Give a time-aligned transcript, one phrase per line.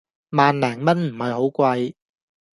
[0.31, 1.93] 萬零蚊唔係好貴